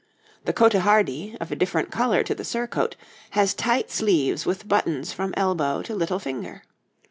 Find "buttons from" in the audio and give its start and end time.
4.67-5.31